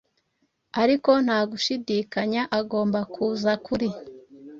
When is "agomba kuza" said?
2.59-3.51